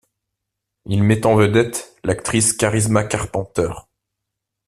Il 0.87 1.03
met 1.03 1.27
en 1.27 1.35
vedette 1.35 1.95
l'actrice 2.03 2.53
Charisma 2.59 3.03
Carpenter. 3.03 3.69